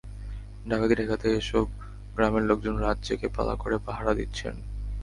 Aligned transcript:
ডাকাতি 0.65 0.93
ঠেকাতে 0.95 1.27
এসব 1.35 1.65
গ্রামের 2.15 2.43
লোকজন 2.43 2.75
রাত 2.77 2.97
জেগে 3.03 3.29
পালা 3.35 3.55
করে 3.55 3.77
পাহারা 3.85 4.11
দিচ্ছেন। 4.13 4.55